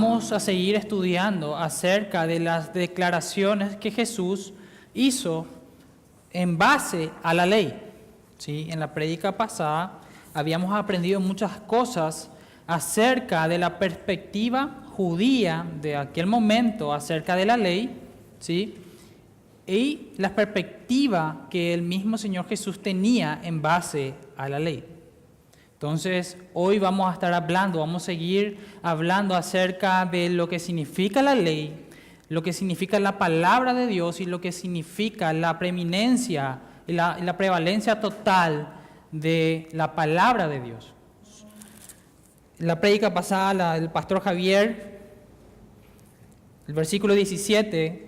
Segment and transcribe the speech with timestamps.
[0.00, 4.52] vamos a seguir estudiando acerca de las declaraciones que Jesús
[4.94, 5.44] hizo
[6.32, 7.76] en base a la ley.
[8.38, 8.68] ¿Sí?
[8.70, 9.98] En la prédica pasada
[10.32, 12.30] habíamos aprendido muchas cosas
[12.68, 17.90] acerca de la perspectiva judía de aquel momento acerca de la ley,
[18.38, 18.76] ¿sí?
[19.66, 24.84] Y la perspectiva que el mismo Señor Jesús tenía en base a la ley.
[25.78, 31.22] Entonces, hoy vamos a estar hablando, vamos a seguir hablando acerca de lo que significa
[31.22, 31.86] la ley,
[32.28, 37.16] lo que significa la palabra de Dios y lo que significa la preeminencia y la,
[37.22, 38.74] la prevalencia total
[39.12, 40.94] de la palabra de Dios.
[42.58, 44.98] la prédica pasada, el pastor Javier,
[46.66, 48.07] el versículo 17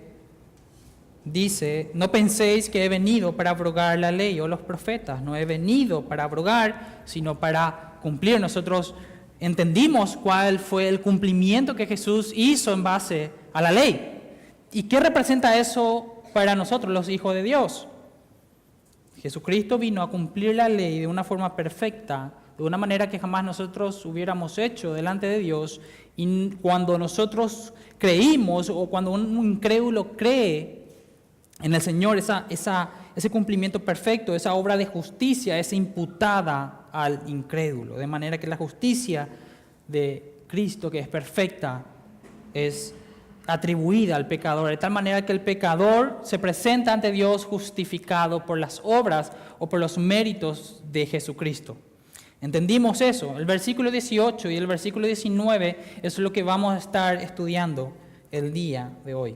[1.23, 5.45] dice, no penséis que he venido para abrogar la ley o los profetas, no he
[5.45, 8.39] venido para abrogar, sino para cumplir.
[8.39, 8.95] Nosotros
[9.39, 14.19] entendimos cuál fue el cumplimiento que Jesús hizo en base a la ley.
[14.71, 17.87] ¿Y qué representa eso para nosotros, los hijos de Dios?
[19.17, 23.43] Jesucristo vino a cumplir la ley de una forma perfecta, de una manera que jamás
[23.43, 25.79] nosotros hubiéramos hecho delante de Dios.
[26.15, 30.80] Y cuando nosotros creímos o cuando un incrédulo cree
[31.61, 32.45] en el Señor, esa,
[33.15, 37.97] ese cumplimiento perfecto, esa obra de justicia es imputada al incrédulo.
[37.97, 39.27] De manera que la justicia
[39.87, 41.83] de Cristo, que es perfecta,
[42.53, 42.93] es
[43.47, 48.57] atribuida al pecador, de tal manera que el pecador se presenta ante Dios justificado por
[48.57, 51.77] las obras o por los méritos de Jesucristo.
[52.39, 53.37] ¿Entendimos eso?
[53.37, 57.93] El versículo 18 y el versículo 19 es lo que vamos a estar estudiando
[58.31, 59.35] el día de hoy.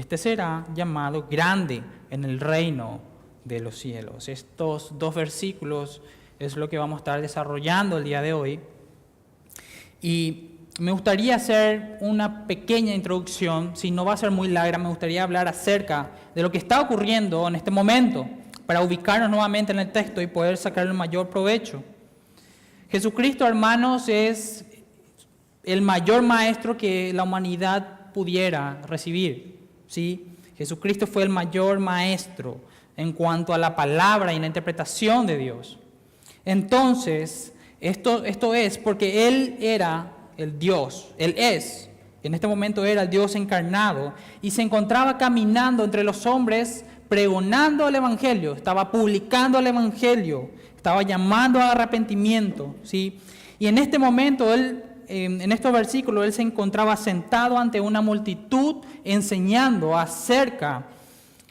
[0.00, 3.00] este será llamado grande en el reino
[3.44, 4.28] de los cielos.
[4.28, 6.00] Estos dos versículos
[6.38, 8.60] es lo que vamos a estar desarrollando el día de hoy.
[10.00, 14.88] Y me gustaría hacer una pequeña introducción, si no va a ser muy larga, me
[14.88, 18.26] gustaría hablar acerca de lo que está ocurriendo en este momento,
[18.64, 21.84] para ubicarnos nuevamente en el texto y poder sacar el mayor provecho.
[22.88, 24.64] Jesucristo, hermanos, es
[25.64, 29.61] el mayor maestro que la humanidad pudiera recibir.
[29.92, 30.24] ¿Sí?
[30.56, 32.56] Jesucristo fue el mayor maestro
[32.96, 35.78] en cuanto a la palabra y la interpretación de Dios.
[36.46, 41.90] Entonces, esto, esto es porque Él era el Dios, Él es.
[42.22, 47.86] En este momento era el Dios encarnado y se encontraba caminando entre los hombres pregonando
[47.86, 52.74] el Evangelio, estaba publicando el Evangelio, estaba llamando a arrepentimiento.
[52.82, 53.18] ¿sí?
[53.58, 58.76] Y en este momento, él, en estos versículos, él se encontraba sentado ante una multitud
[59.04, 60.86] enseñando acerca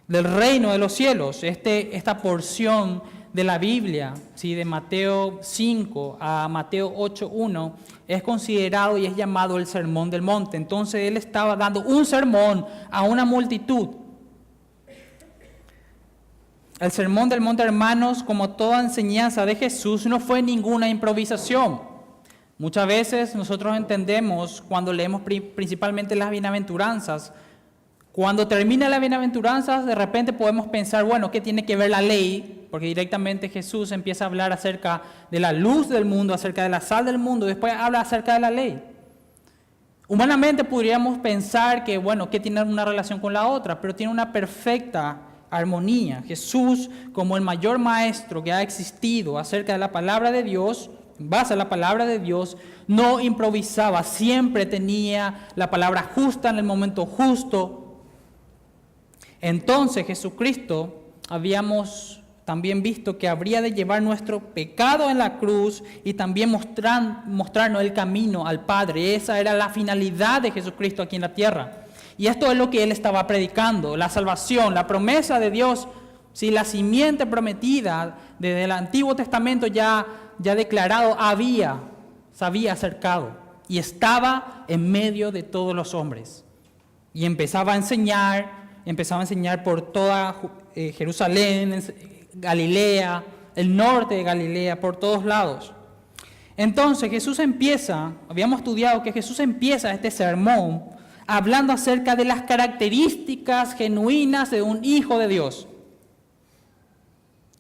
[0.07, 1.43] del reino de los cielos.
[1.43, 3.01] Este, esta porción
[3.33, 4.55] de la Biblia, ¿sí?
[4.55, 7.73] de Mateo 5 a Mateo 8.1,
[8.07, 10.57] es considerado y es llamado el Sermón del Monte.
[10.57, 13.89] Entonces él estaba dando un sermón a una multitud.
[16.79, 21.90] El Sermón del Monte, hermanos, como toda enseñanza de Jesús, no fue ninguna improvisación.
[22.61, 27.33] Muchas veces nosotros entendemos cuando leemos principalmente las bienaventuranzas,
[28.11, 32.67] cuando termina la bienaventuranza, de repente podemos pensar, bueno, ¿qué tiene que ver la ley?
[32.69, 35.01] Porque directamente Jesús empieza a hablar acerca
[35.31, 38.41] de la luz del mundo, acerca de la sal del mundo, después habla acerca de
[38.41, 38.79] la ley.
[40.07, 43.81] Humanamente podríamos pensar que, bueno, ¿qué tiene una relación con la otra?
[43.81, 45.17] Pero tiene una perfecta
[45.49, 46.21] armonía.
[46.27, 50.91] Jesús, como el mayor maestro que ha existido acerca de la palabra de Dios,
[51.29, 52.57] base a la palabra de Dios,
[52.87, 57.81] no improvisaba, siempre tenía la palabra justa en el momento justo,
[59.41, 66.13] entonces Jesucristo habíamos también visto que habría de llevar nuestro pecado en la cruz y
[66.13, 69.15] también mostrar, mostrarnos el camino al Padre.
[69.15, 71.85] Esa era la finalidad de Jesucristo aquí en la tierra.
[72.17, 75.87] Y esto es lo que él estaba predicando, la salvación, la promesa de Dios,
[76.33, 80.05] si la simiente prometida desde el Antiguo Testamento ya,
[80.41, 81.79] ya declarado había,
[82.31, 83.31] se había acercado
[83.67, 86.43] y estaba en medio de todos los hombres.
[87.13, 88.51] Y empezaba a enseñar,
[88.85, 90.35] empezaba a enseñar por toda
[90.75, 91.83] eh, Jerusalén,
[92.33, 93.23] Galilea,
[93.55, 95.73] el norte de Galilea, por todos lados.
[96.57, 100.83] Entonces Jesús empieza, habíamos estudiado que Jesús empieza este sermón
[101.27, 105.67] hablando acerca de las características genuinas de un hijo de Dios.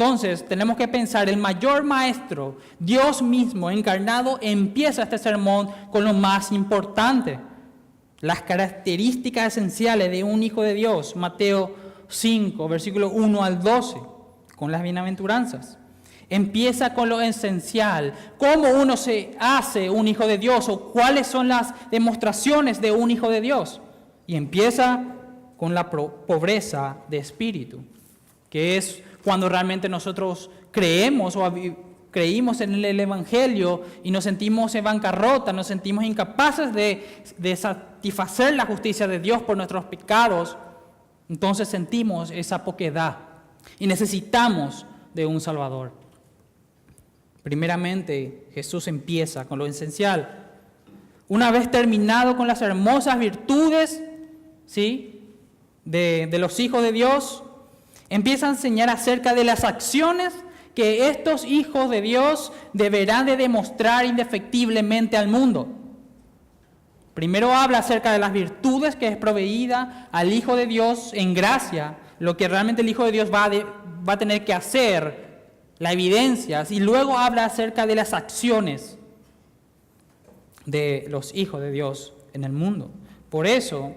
[0.01, 6.11] Entonces tenemos que pensar, el mayor maestro, Dios mismo encarnado, empieza este sermón con lo
[6.11, 7.39] más importante,
[8.19, 11.15] las características esenciales de un hijo de Dios.
[11.15, 11.75] Mateo
[12.07, 13.97] 5, versículo 1 al 12,
[14.55, 15.77] con las bienaventuranzas.
[16.31, 21.47] Empieza con lo esencial, cómo uno se hace un hijo de Dios o cuáles son
[21.47, 23.81] las demostraciones de un hijo de Dios.
[24.25, 25.03] Y empieza
[25.57, 27.83] con la pobreza de espíritu,
[28.51, 31.53] que es cuando realmente nosotros creemos o
[32.11, 38.53] creímos en el Evangelio y nos sentimos en bancarrota, nos sentimos incapaces de, de satisfacer
[38.53, 40.57] la justicia de Dios por nuestros pecados,
[41.29, 43.19] entonces sentimos esa poquedad
[43.79, 45.93] y necesitamos de un Salvador.
[47.43, 50.49] Primeramente, Jesús empieza con lo esencial.
[51.29, 54.03] Una vez terminado con las hermosas virtudes
[54.65, 55.21] ¿sí?
[55.85, 57.43] de, de los hijos de Dios,
[58.11, 60.33] empieza a enseñar acerca de las acciones
[60.75, 65.69] que estos hijos de Dios deberán de demostrar indefectiblemente al mundo.
[67.13, 71.97] Primero habla acerca de las virtudes que es proveída al Hijo de Dios en gracia,
[72.19, 73.49] lo que realmente el Hijo de Dios va,
[74.07, 75.31] a tener que hacer
[75.79, 78.97] las evidencias y luego habla acerca de las acciones
[80.65, 82.91] de los hijos de Dios en el mundo.
[83.29, 83.93] Por eso,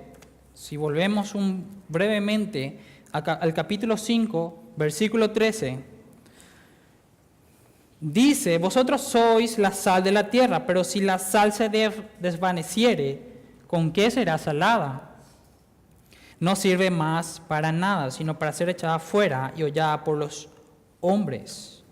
[0.54, 2.78] si volvemos un, brevemente
[3.14, 5.78] al capítulo 5, versículo 13,
[8.00, 11.68] dice, vosotros sois la sal de la tierra, pero si la sal se
[12.18, 13.22] desvaneciere,
[13.68, 15.14] ¿con qué será salada?
[16.40, 20.48] No sirve más para nada, sino para ser echada fuera y hollada por los
[21.00, 21.84] hombres.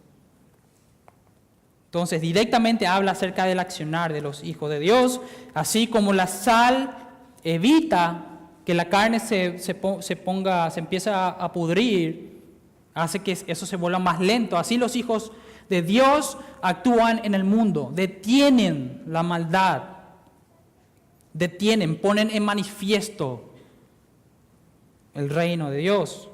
[1.84, 5.20] Entonces, directamente habla acerca del accionar de los hijos de Dios,
[5.54, 6.96] así como la sal
[7.44, 8.31] evita
[8.64, 12.40] que la carne se, ponga, se empieza a pudrir,
[12.94, 14.56] hace que eso se vuelva más lento.
[14.56, 15.32] Así los hijos
[15.68, 19.82] de Dios actúan en el mundo, detienen la maldad,
[21.32, 23.52] detienen, ponen en manifiesto
[25.14, 26.28] el reino de Dios,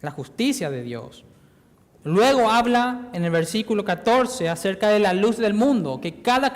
[0.00, 1.24] la justicia de Dios.
[2.04, 6.52] Luego habla en el versículo 14 acerca de la luz del mundo, que cada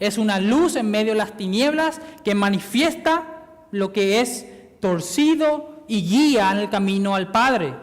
[0.00, 4.46] es una luz en medio de las tinieblas que manifiesta lo que es
[4.80, 7.74] torcido y guía en el camino al Padre.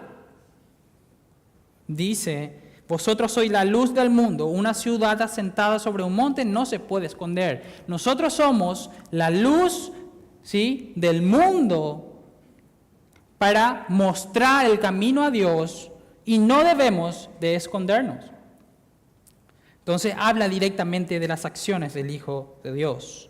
[1.87, 6.79] Dice, vosotros sois la luz del mundo, una ciudad asentada sobre un monte no se
[6.79, 7.83] puede esconder.
[7.87, 9.91] Nosotros somos la luz
[10.43, 10.93] ¿sí?
[10.95, 12.21] del mundo
[13.37, 15.91] para mostrar el camino a Dios
[16.25, 18.34] y no debemos de escondernos.
[19.85, 23.29] Entonces habla directamente de las acciones del Hijo de Dios.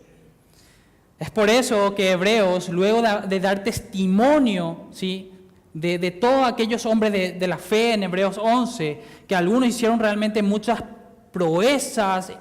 [1.18, 5.32] Es por eso que Hebreos, luego de, dar testimonio ¿sí?
[5.74, 10.82] de, todos aquellos hombres de, la fe en Hebreos 11, que algunos hicieron realmente muchas
[11.30, 12.32] proezas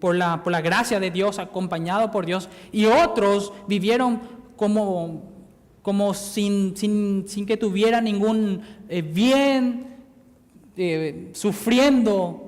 [0.00, 4.22] por, la, por la gracia de Dios, acompañado por Dios, y otros vivieron
[4.56, 5.36] como
[5.82, 9.86] como sin, sin, que tuviera ningún eh, bien,
[10.76, 12.45] eh, sufriendo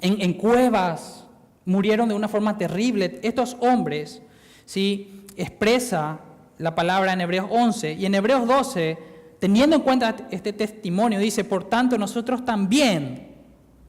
[0.00, 1.24] en, cuevas,
[1.64, 3.18] murieron de una forma terrible.
[3.22, 4.22] Estos hombres,
[4.64, 5.24] ¿sí?
[5.36, 6.20] expresa
[6.58, 8.98] la palabra en Hebreos 11 y en Hebreos 12,
[9.38, 13.34] teniendo en cuenta este testimonio, dice, por tanto nosotros también,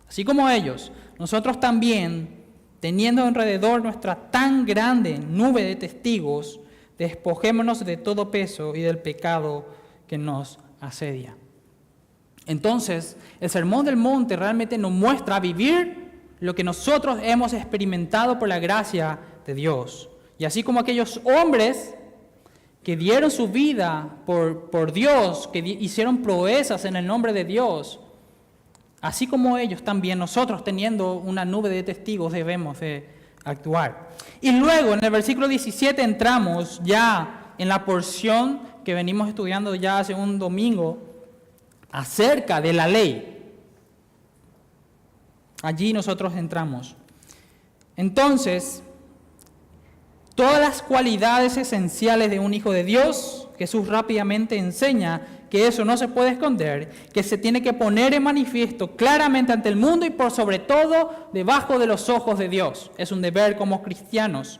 [0.07, 2.43] así como ellos, nosotros también,
[2.79, 6.59] teniendo alrededor nuestra tan grande nube de testigos,
[6.97, 9.67] despojémonos de todo peso y del pecado
[10.07, 11.35] que nos asedia.
[12.47, 16.07] Entonces, el Sermón del Monte realmente nos muestra vivir
[16.39, 20.09] lo que nosotros hemos experimentado por la gracia de Dios.
[20.37, 21.93] Y así como aquellos hombres
[22.83, 27.99] que dieron su vida por, Dios, que hicieron proezas en el nombre de Dios,
[29.01, 33.09] así como ellos también, nosotros teniendo una nube de testigos debemos de
[33.43, 34.09] actuar.
[34.39, 39.99] Y luego en el versículo 17 entramos ya en la porción que venimos estudiando ya
[39.99, 41.06] hace un domingo
[41.91, 43.53] acerca de la ley.
[45.61, 46.95] Allí nosotros entramos.
[47.95, 48.83] Entonces,
[50.35, 55.97] todas las cualidades esenciales de un hijo de Dios, Jesús rápidamente enseña que eso no
[55.97, 60.09] se puede esconder, que se tiene que poner en manifiesto claramente ante el mundo y
[60.09, 62.91] por sobre todo debajo de los ojos de Dios.
[62.97, 64.59] Es un deber como cristianos.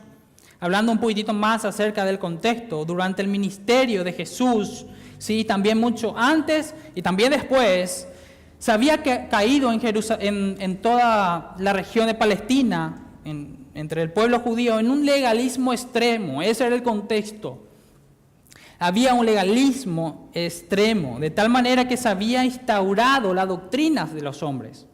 [0.60, 4.86] Hablando un poquitito más acerca del contexto, durante el ministerio de Jesús,
[5.18, 8.08] sí, también mucho antes y también después,
[8.58, 9.80] se había caído en,
[10.20, 16.42] en, en toda la región de Palestina, entre el pueblo judío, en un legalismo extremo.
[16.42, 17.64] Ese era el contexto.
[18.80, 24.42] Había un legalismo extremo, de tal manera que se había instaurado las doctrinas de los
[24.42, 24.86] hombres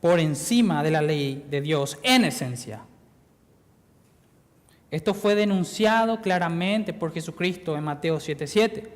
[0.00, 2.82] por encima de la ley de Dios en esencia.
[4.90, 8.88] Esto fue denunciado claramente por Jesucristo en Mateo 7:7.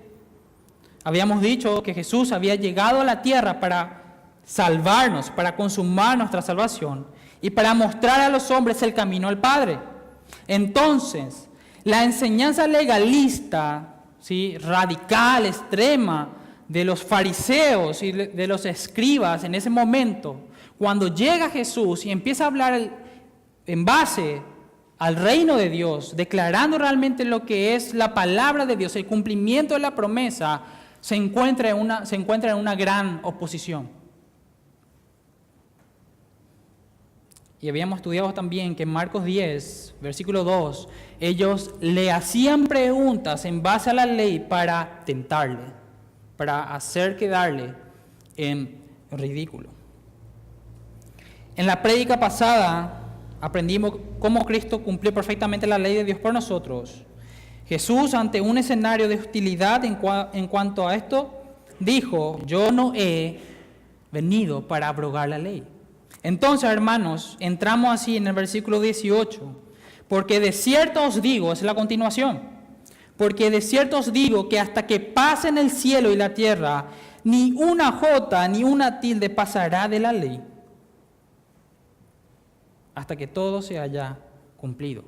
[1.03, 4.03] Habíamos dicho que Jesús había llegado a la tierra para
[4.45, 7.07] salvarnos, para consumar nuestra salvación
[7.41, 9.79] y para mostrar a los hombres el camino al Padre.
[10.47, 11.49] Entonces,
[11.85, 14.59] la enseñanza legalista, ¿sí?
[14.59, 16.29] radical, extrema,
[16.69, 20.37] de los fariseos y de los escribas en ese momento,
[20.79, 22.91] cuando llega Jesús y empieza a hablar
[23.67, 24.41] en base
[25.01, 29.73] al reino de Dios, declarando realmente lo que es la palabra de Dios, el cumplimiento
[29.73, 30.61] de la promesa,
[31.01, 33.89] se encuentra en una, se encuentra en una gran oposición.
[37.63, 40.89] Y habíamos estudiado también que en Marcos 10, versículo 2,
[41.19, 45.73] ellos le hacían preguntas en base a la ley para tentarle,
[46.37, 47.75] para hacer quedarle
[48.37, 49.71] en ridículo.
[51.57, 53.00] En la prédica pasada
[53.41, 57.05] aprendimos cómo Cristo cumplió perfectamente la ley de Dios por nosotros.
[57.67, 59.99] Jesús, ante un escenario de hostilidad en,
[60.33, 61.43] en cuanto a esto,
[61.79, 63.41] dijo, yo no he
[64.11, 65.65] venido para abrogar la ley
[66.23, 69.41] entonces, hermanos, entramos así en el versículo 18,
[70.09, 72.41] porque de cierto os digo, es la continuación,
[73.17, 76.89] porque de cierto os digo que hasta que pasen el cielo y la tierra,
[77.25, 80.43] ni una jota ni una tilde pasará de la ley,
[83.01, 84.19] hasta que todo se haya
[84.59, 85.05] cumplido.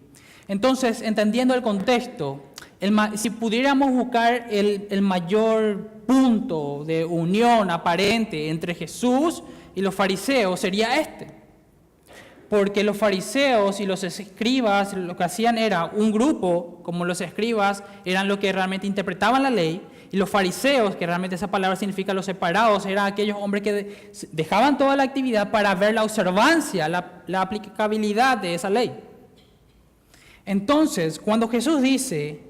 [0.49, 2.43] Entonces, entendiendo el contexto,
[3.17, 9.43] si pudiéramos buscar el, el mayor punto de unión aparente entre Jesús
[9.75, 11.27] y los fariseos sería este.
[12.49, 17.85] Porque los fariseos y los escribas lo que hacían era un grupo, como los escribas
[18.07, 22.13] eran los que realmente interpretaban la ley, y los fariseos, que realmente esa palabra significa
[22.13, 27.41] los separados, eran aquellos hombres que dejaban toda la actividad para ver la observancia, la,
[27.41, 28.93] aplicabilidad de esa ley.
[30.45, 32.43] Entonces, cuando Jesús dice,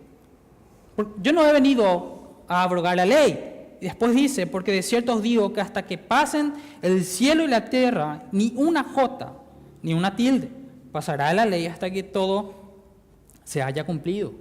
[1.23, 5.52] yo no he venido a abrogar la ley, después dice, porque de cierto os digo
[5.52, 9.35] que hasta que pasen el cielo y la tierra, ni una jota,
[9.83, 10.50] ni una tilde,
[10.90, 12.54] pasará la ley hasta que todo
[13.45, 14.33] se haya cumplido.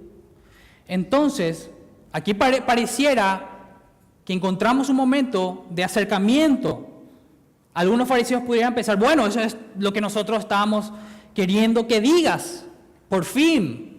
[0.88, 1.70] Entonces,
[2.12, 3.48] aquí pareciera
[4.24, 6.88] que encontramos un momento de acercamiento.
[7.74, 10.92] Algunos fariseos pudieran pensar, bueno, eso es lo que nosotros estábamos
[11.34, 12.64] queriendo que digas,
[13.08, 13.92] por fin,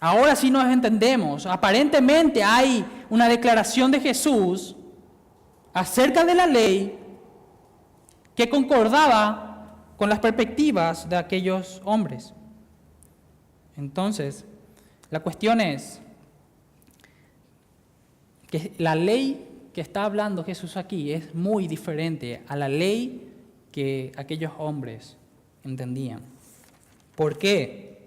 [0.00, 1.46] Ahora sí nos entendemos.
[1.46, 4.76] Aparentemente hay una declaración de Jesús
[5.72, 6.98] acerca de la ley
[8.34, 12.32] que concordaba con las perspectivas de aquellos hombres.
[13.76, 14.44] Entonces,
[15.10, 16.00] la cuestión es
[18.50, 23.28] que la ley que está hablando Jesús aquí es muy diferente a la ley
[23.70, 25.16] que aquellos hombres
[25.64, 26.20] entendían.
[27.14, 27.98] ¿Por qué?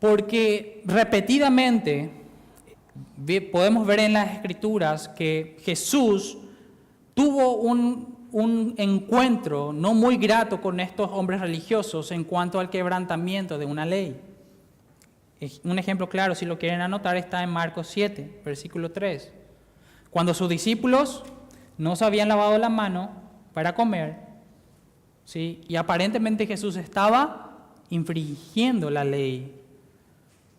[0.00, 2.10] Porque repetidamente
[3.52, 6.38] podemos ver en las escrituras que Jesús
[7.14, 8.14] tuvo un,
[8.76, 14.16] encuentro no muy grato con estos hombres religiosos en cuanto al quebrantamiento de una ley.
[15.64, 19.32] Un ejemplo claro, si lo quieren anotar, está en Marcos 7, versículo 3.
[20.10, 21.24] Cuando sus discípulos
[21.78, 23.10] no se habían lavado la mano
[23.52, 24.16] para comer,
[25.24, 25.60] ¿sí?
[25.66, 29.64] y aparentemente Jesús estaba infringiendo la ley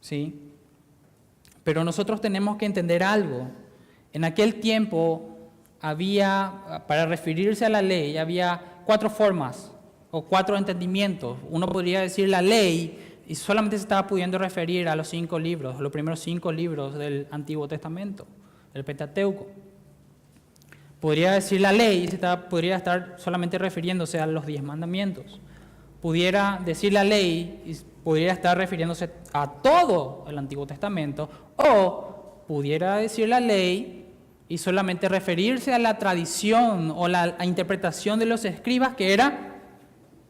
[0.05, 0.39] ¿sí?
[1.63, 3.49] Pero nosotros tenemos que entender algo.
[4.13, 5.35] En aquel tiempo
[5.81, 9.71] había, para referirse a la ley, había cuatro formas
[10.11, 11.39] o cuatro entendimientos.
[11.49, 15.79] Uno podría decir la ley y solamente se estaba pudiendo referir a los cinco libros,
[15.79, 18.27] los primeros cinco libros del Antiguo Testamento,
[18.73, 19.47] el Pentateuco.
[20.99, 25.39] Podría decir la ley y se podría estar solamente refiriéndose a los diez mandamientos.
[26.01, 32.97] Pudiera decir la ley y pudiera estar refiriéndose a todo el Antiguo Testamento o pudiera
[32.97, 34.05] decir la ley
[34.47, 39.54] y solamente referirse a la tradición o la interpretación de los escribas que era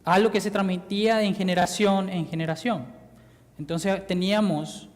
[0.06, 2.86] algo que se transmitía de generación en generación.
[3.58, 4.88] Entonces teníamos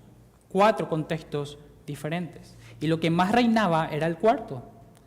[0.47, 4.63] cuatro contextos diferentes y lo que más reinaba era el cuarto,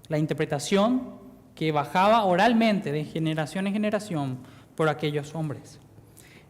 [0.09, 1.15] la interpretación
[1.55, 4.39] que bajaba oralmente de generación en generación
[4.75, 5.79] por aquellos hombres.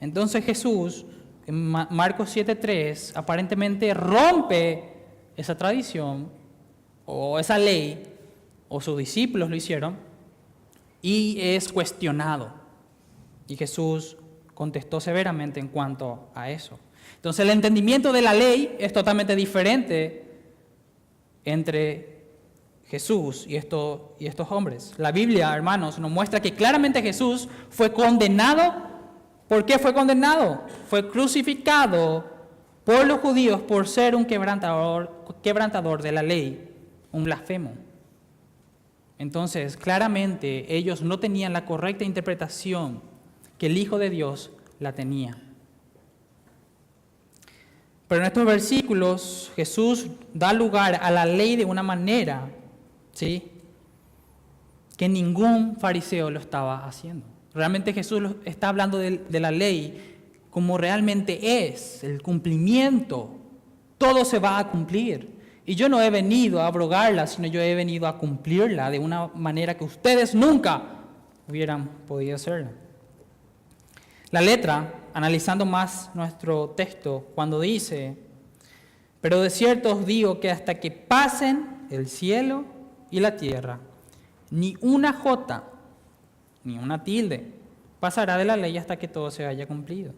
[0.00, 1.04] Entonces Jesús,
[1.47, 4.92] en Marcos 7.3, aparentemente rompe
[5.37, 6.30] esa tradición
[7.04, 8.06] o esa ley,
[8.68, 9.97] o sus discípulos lo hicieron,
[11.02, 12.62] y es cuestionado.
[13.52, 14.16] Y Jesús
[14.54, 16.78] contestó severamente en cuanto a eso.
[17.16, 20.40] Entonces el entendimiento de la ley es totalmente diferente
[21.44, 22.23] entre
[22.87, 24.94] Jesús y, esto, y estos hombres.
[24.97, 28.73] La Biblia, hermanos, nos muestra que claramente Jesús fue condenado.
[29.49, 30.64] ¿Por qué fue condenado?
[30.88, 32.25] Fue crucificado
[32.85, 36.71] por los judíos por ser un quebrantador, quebrantador de la ley,
[37.12, 37.75] un blasfemo.
[39.18, 43.12] Entonces, claramente ellos no tenían la correcta interpretación
[43.62, 44.50] que el Hijo de Dios
[44.81, 45.37] la tenía.
[48.09, 52.50] Pero en estos versículos Jesús da lugar a la ley de una manera,
[53.12, 53.52] ¿sí?
[54.97, 57.25] Que ningún fariseo lo estaba haciendo.
[57.54, 60.19] Realmente Jesús está hablando de, de la ley
[60.50, 63.31] como realmente es, el cumplimiento.
[63.97, 65.38] Todo se va a cumplir.
[65.64, 69.28] Y yo no he venido a abrogarla, sino yo he venido a cumplirla de una
[69.37, 70.83] manera que ustedes nunca
[71.47, 72.82] hubieran podido hacerla.
[74.33, 78.17] La letra, analizando más nuestro texto, cuando dice,
[79.21, 82.65] pero de cierto os digo que hasta que pasen el cielo
[83.11, 83.79] y la tierra,
[84.51, 85.65] ni una jota,
[86.65, 87.53] ni una tilde
[88.01, 90.15] pasará de la ley hasta que todo se haya cumplido.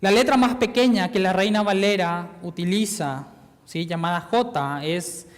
[0.00, 3.26] La letra más pequeña que la Reina Valera utiliza
[3.66, 3.84] ¿sí?
[3.84, 5.28] llamada J, es,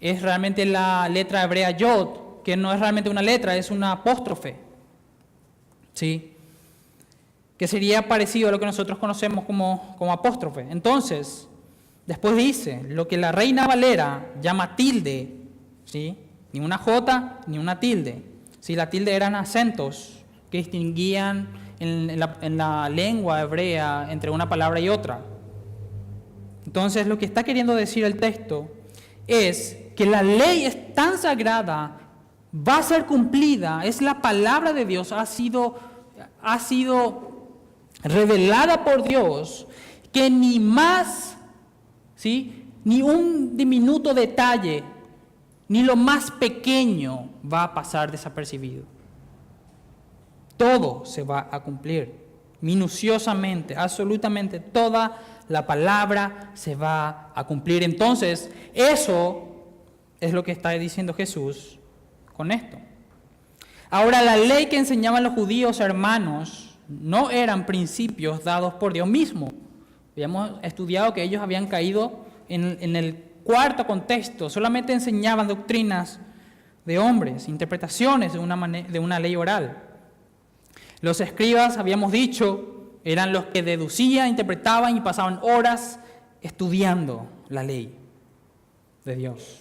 [0.00, 4.54] es realmente la letra hebrea Yod, que no es realmente una letra, es una apóstrofe.
[5.92, 6.31] ¿sí?
[7.62, 10.66] Que sería parecido a lo que nosotros conocemos como, como apóstrofe.
[10.68, 11.46] Entonces,
[12.08, 15.36] después dice, lo que la reina Valera llama tilde,
[15.84, 16.18] ¿sí?
[16.52, 18.20] ni una J ni una tilde.
[18.58, 24.48] Si la tilde eran acentos que distinguían en la, en la lengua hebrea entre una
[24.48, 25.20] palabra y otra.
[26.66, 28.72] Entonces lo que está queriendo decir el texto
[29.28, 32.00] es que la ley es tan sagrada,
[32.52, 35.78] va a ser cumplida, es la palabra de Dios, ha sido,
[36.42, 37.30] ha sido
[38.02, 39.66] revelada por Dios,
[40.12, 41.36] que ni más,
[42.14, 42.66] ¿sí?
[42.84, 44.84] ni un diminuto detalle,
[45.68, 48.84] ni lo más pequeño va a pasar desapercibido.
[50.56, 52.22] Todo se va a cumplir
[52.60, 57.82] minuciosamente, absolutamente toda la palabra se va a cumplir.
[57.82, 59.48] Entonces, eso
[60.20, 61.78] es lo que está diciendo Jesús
[62.36, 62.78] con esto.
[63.90, 69.52] Ahora, la ley que enseñaban los judíos hermanos no eran principios dados por Dios mismo.
[70.12, 76.20] Habíamos estudiado que ellos habían caído en, el cuarto contexto, solamente enseñaban doctrinas
[76.84, 79.82] de hombres, interpretaciones de una, ley oral.
[81.00, 85.98] Los escribas, habíamos dicho, eran los que deducían, interpretaban y pasaban horas
[86.42, 87.96] estudiando la ley
[89.04, 89.60] de Dios.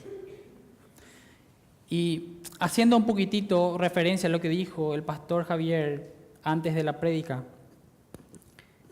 [1.89, 6.99] Y haciendo un poquitito referencia a lo que dijo el pastor Javier antes de la
[6.99, 7.43] prédica,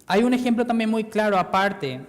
[0.08, 2.02] hay un ejemplo también muy claro aparte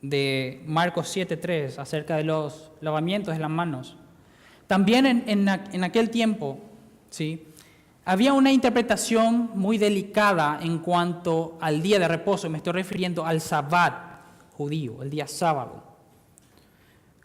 [0.00, 3.96] de Marcos 7.3 acerca de los lavamientos de las manos.
[4.66, 6.58] También en, en aquel tiempo,
[7.10, 7.44] ¿sí?
[8.04, 13.42] Había una interpretación muy delicada en cuanto al día de reposo, me estoy refiriendo al
[13.42, 14.08] sabbat
[14.56, 15.82] judío, el día sábado.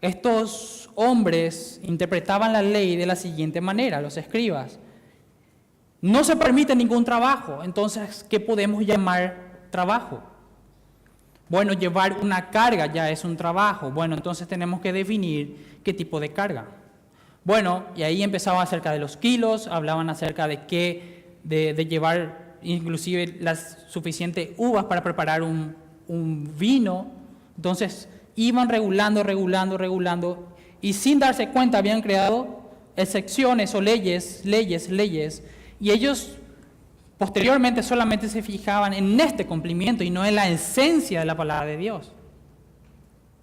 [0.01, 4.77] Estos hombres interpretaban la ley de la siguiente manera, los escribas.
[6.03, 9.37] No se permite ningún trabajo, entonces, ¿qué podemos llamar
[9.71, 10.21] trabajo?
[11.47, 13.89] Bueno, llevar una carga ya es un trabajo.
[13.89, 16.65] Bueno, entonces tenemos que definir qué tipo de carga.
[17.45, 23.37] Bueno, y ahí empezaban acerca de los kilos, hablaban acerca de qué, de, llevar inclusive
[23.39, 25.73] las suficientes uvas para preparar un,
[26.09, 27.11] un vino.
[27.55, 30.49] Entonces iban regulando, regulando, regulando,
[30.81, 32.59] y sin darse cuenta habían creado
[32.97, 35.43] excepciones o leyes, leyes, leyes,
[35.79, 36.37] y ellos
[37.17, 41.65] posteriormente solamente se fijaban en este cumplimiento y no en la esencia de la palabra
[41.67, 42.11] de Dios.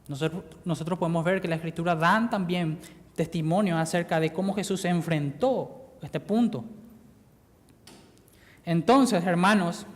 [0.09, 2.79] Nosotros, podemos ver que la escritura dan también
[3.15, 6.65] testimonio acerca de cómo Jesús enfrentó este punto.
[8.65, 9.87] Entonces, hermanos,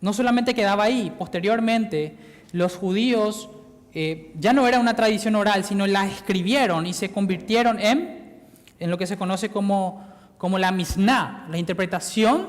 [0.00, 2.16] no solamente quedaba ahí, posteriormente
[2.52, 3.48] los judíos
[3.94, 8.44] eh, ya no era una tradición oral, sino la escribieron y se convirtieron en,
[8.78, 10.07] en lo que se conoce como,
[10.38, 12.48] como la misná, la interpretación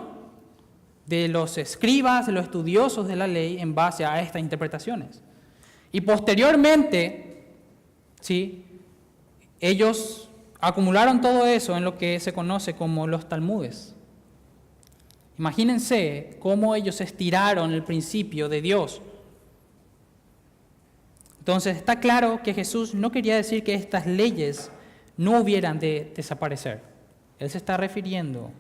[1.07, 5.23] de los escribas, de los estudiosos de la ley en base a estas interpretaciones.
[5.91, 7.55] Y posteriormente,
[8.21, 8.63] ¿sí?
[9.59, 10.29] Ellos
[10.61, 13.95] acumularon todo eso en lo que se conoce como los Talmudes.
[15.39, 19.01] Imagínense cómo ellos estiraron el principio de Dios.
[21.39, 24.69] Entonces está claro que Jesús no quería decir que estas leyes
[25.17, 26.88] no hubieran de desaparecer.
[27.39, 28.51] Él se está refiriendo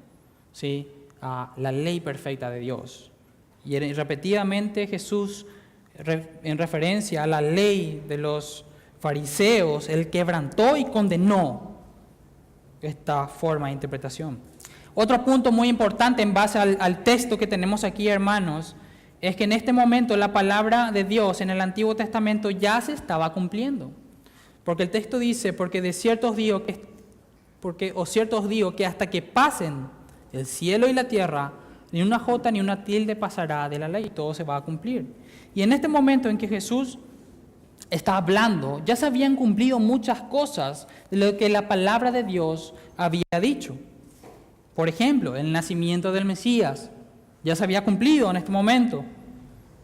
[0.51, 0.87] ¿sí?
[1.21, 3.11] a la ley perfecta de Dios.
[3.65, 5.45] Y repetidamente Jesús,
[6.43, 8.65] en referencia a la ley de los
[8.99, 11.77] fariseos, él quebrantó y condenó
[12.81, 14.39] esta forma de interpretación.
[14.95, 18.75] Otro punto muy importante en base al, texto que tenemos aquí, hermanos,
[19.21, 22.93] es que en este momento la palabra de Dios en el Antiguo Testamento ya se
[22.93, 23.91] estaba cumpliendo.
[24.63, 26.88] Porque el texto dice, porque de ciertos digo que,
[27.59, 29.87] porque, o ciertos digo que hasta que pasen
[30.31, 31.53] el cielo y la tierra,
[31.91, 35.13] ni una jota ni una tilde pasará de la ley, todo se va a cumplir.
[35.55, 36.99] Y en este momento en que Jesús
[37.89, 42.73] está hablando, ya se habían cumplido muchas cosas de lo que la palabra de Dios
[42.97, 43.77] había dicho.
[44.75, 46.91] Por ejemplo, el nacimiento del Mesías
[47.43, 49.03] ya se había cumplido en este momento.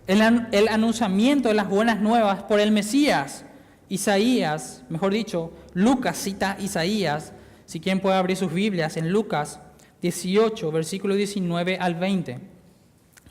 [0.08, 3.46] El, el anunciamiento de las buenas nuevas por el Mesías.
[3.90, 7.34] Isaías, mejor dicho, Lucas cita Isaías,
[7.66, 9.60] si quien puede abrir sus Biblias en Lucas
[10.02, 12.40] 18, versículo 19 al 20.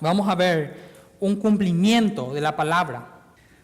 [0.01, 0.77] Vamos a ver
[1.21, 3.21] un cumplimiento de la palabra.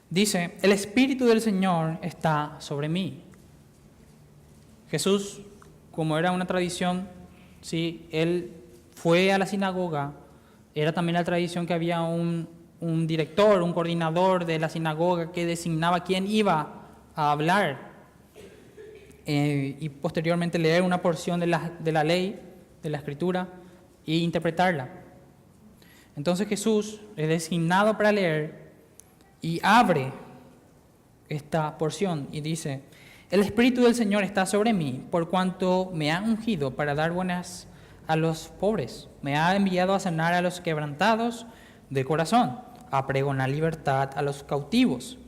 [0.08, 3.24] Dice, el Espíritu del Señor está sobre mí.
[4.88, 5.40] Jesús,
[5.90, 7.08] como era una tradición,
[7.60, 8.06] ¿sí?
[8.10, 8.52] él
[8.94, 10.12] fue a la sinagoga,
[10.74, 12.48] era también la tradición que había un,
[12.80, 17.89] un director, un coordinador de la sinagoga que designaba quién iba a hablar
[19.32, 22.40] eh, y posteriormente leer una porción de la, de la ley,
[22.82, 23.46] de la escritura,
[24.04, 24.88] e interpretarla.
[26.16, 28.72] Entonces Jesús es designado para leer
[29.40, 30.12] y abre
[31.28, 32.80] esta porción y dice,
[33.30, 37.68] el Espíritu del Señor está sobre mí por cuanto me ha ungido para dar buenas
[38.08, 41.46] a los pobres, me ha enviado a sanar a los quebrantados
[41.88, 42.58] de corazón,
[42.90, 45.18] a pregonar libertad a los cautivos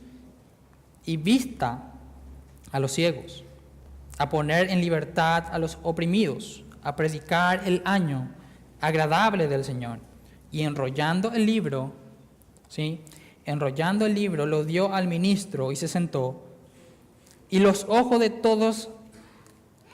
[1.05, 1.93] y vista
[2.73, 3.45] a los ciegos,
[4.17, 8.31] a poner en libertad a los oprimidos, a predicar el año
[8.81, 9.99] agradable del Señor.
[10.51, 11.93] Y enrollando el libro,
[12.67, 13.01] ¿sí?
[13.45, 16.43] Enrollando el libro, lo dio al ministro y se sentó.
[17.49, 18.89] Y los ojos de todos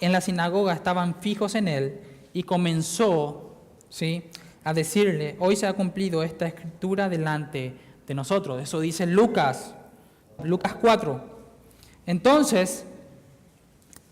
[0.02, 2.00] en la sinagoga estaban fijos en él
[2.34, 3.56] y comenzó,
[3.90, 4.24] ¿sí?
[4.64, 7.74] A decirle, hoy se ha cumplido esta escritura delante
[8.06, 8.62] de nosotros.
[8.62, 9.76] Eso dice Lucas
[10.44, 11.22] Lucas 4.
[12.06, 12.86] Entonces,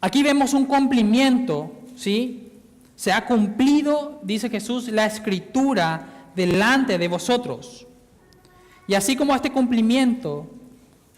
[0.07, 2.49] aquí vemos un cumplimiento, ¿sí?
[2.95, 7.85] Se ha cumplido, dice Jesús, la escritura delante de vosotros.
[8.87, 10.47] Y así como este cumplimiento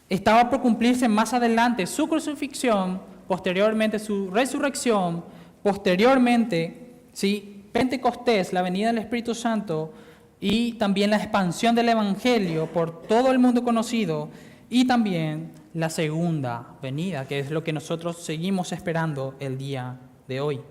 [0.09, 5.23] estaba por cumplirse más adelante, su crucifixión, posteriormente su resurrección,
[5.61, 7.63] posteriormente, ¿sí?
[7.71, 9.93] Pentecostés, la venida del Espíritu Santo
[10.41, 14.29] y también la expansión del Evangelio por todo el mundo conocido,
[14.67, 20.41] y también la segunda venida, que es lo que nosotros seguimos esperando el día de
[20.41, 20.61] hoy.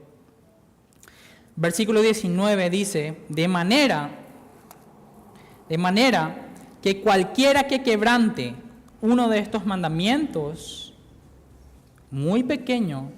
[1.57, 4.11] Versículo 19 dice, de manera,
[5.69, 6.49] de manera
[6.83, 8.55] que cualquiera que quebrante
[9.01, 10.95] uno de estos mandamientos,
[12.11, 13.13] muy pequeño,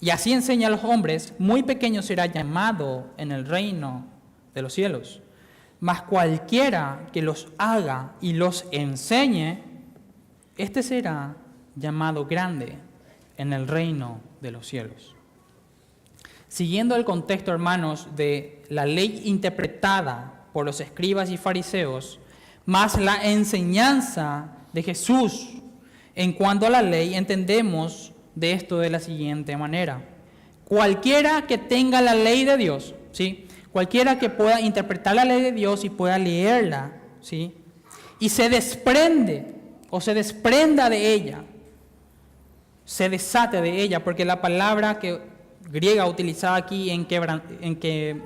[0.00, 4.06] y así enseña a los hombres, muy pequeño será llamado en el reino
[4.54, 5.22] de los cielos
[5.80, 9.62] mas cualquiera que los haga y los enseñe,
[10.56, 11.36] este será
[11.74, 12.78] llamado grande
[13.36, 15.14] en el reino de los cielos.
[16.48, 22.18] Siguiendo el contexto, hermanos, de la ley interpretada por los escribas y fariseos,
[22.64, 25.54] más la enseñanza de Jesús
[26.14, 30.02] en cuanto a la ley, entendemos de esto de la siguiente manera.
[30.64, 33.46] Cualquiera que tenga la ley de Dios, ¿sí?
[33.70, 37.54] Cualquiera que pueda interpretar la ley de Dios y pueda leerla, ¿sí?
[38.18, 39.55] Y se desprende
[39.90, 41.44] o se desprenda de ella,
[42.84, 45.20] se desate de ella, porque la palabra que
[45.70, 47.06] griega utilizada aquí en,
[47.60, 48.20] en que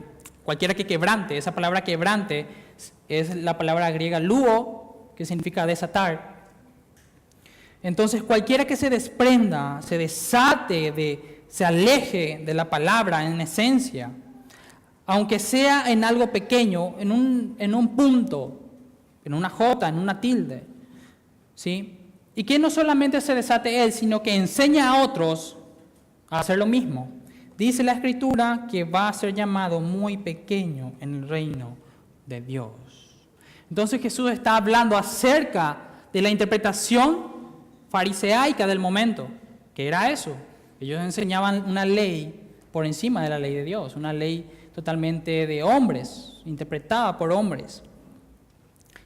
[0.44, 2.46] cualquiera que quebrante, esa palabra quebrante
[3.08, 6.40] es la palabra griega luo, que significa desatar.
[7.82, 14.10] Entonces, cualquiera que se desprenda, se desate de, se aleje de la palabra en esencia,
[15.06, 18.60] aunque sea en algo pequeño, en un, en un punto,
[19.24, 20.64] en una jota, en una tilde,
[21.60, 21.98] ¿sí?
[22.34, 25.58] Y que no solamente se desate él, sino que enseña a otros
[26.30, 27.10] a hacer lo mismo.
[27.58, 31.76] Dice la escritura que va a ser llamado muy pequeño en el reino
[32.24, 32.70] de Dios.
[33.68, 35.76] Entonces Jesús está hablando acerca
[36.10, 37.26] de la interpretación
[37.90, 39.28] fariseaica del momento,
[39.74, 40.34] que era eso.
[40.80, 42.40] Ellos enseñaban una ley
[42.72, 47.82] por encima de la ley de Dios, una ley totalmente de hombres, interpretada por hombres.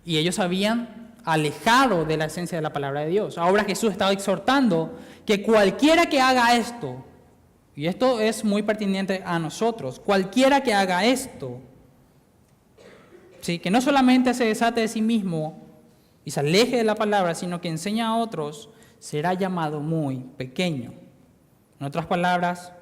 [0.04, 3.38] Y ellos habían alejado de la esencia de la palabra de Dios.
[3.38, 7.04] Ahora Jesús estaba exhortando que cualquiera que haga esto,
[7.74, 11.60] y esto es muy pertinente a nosotros, cualquiera que haga esto,
[13.40, 13.58] ¿sí?
[13.58, 15.64] que no solamente se desate de sí mismo
[16.24, 20.92] y se aleje de la palabra, sino que enseña a otros, será llamado muy pequeño.
[21.80, 22.72] En otras palabras,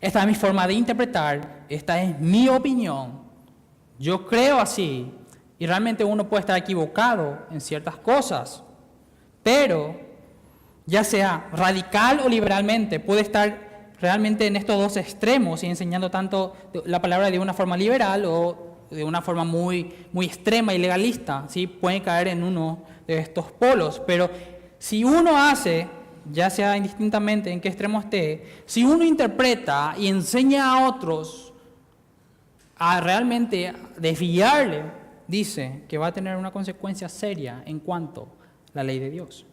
[0.00, 3.28] esta es mi forma de interpretar, esta es mi opinión,
[3.98, 5.10] yo creo así,
[5.58, 8.62] y realmente uno puede estar equivocado en ciertas cosas,
[9.42, 9.98] pero
[10.86, 13.68] ya sea radical o liberalmente, puede estar
[14.00, 18.68] realmente en estos dos extremos y enseñando tanto la palabra de una forma liberal o
[18.90, 21.66] de una forma muy, muy extrema y legalista, ¿sí?
[21.66, 24.00] puede caer en uno de estos polos.
[24.06, 24.30] Pero
[24.78, 25.88] si uno hace,
[26.30, 31.52] ya sea indistintamente en qué extremo esté, si uno interpreta y enseña a otros
[32.76, 34.84] a realmente desviarle,
[35.28, 38.26] dice que va a tener una consecuencia seria en cuanto a
[38.74, 39.46] la ley de Dios.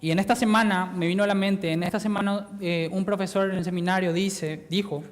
[0.00, 3.50] Y en esta semana me vino a la mente, en esta semana eh, un profesor
[3.50, 5.02] en el seminario dice, dijo